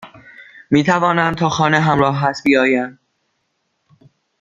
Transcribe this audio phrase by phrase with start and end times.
[0.71, 2.99] میتوانم تا خانه همراهت بیایم؟